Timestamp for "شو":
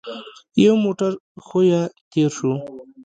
2.37-2.51